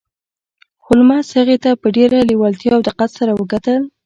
[0.85, 3.81] هولمز هغې ته په ډیره لیوالتیا او دقت سره وکتل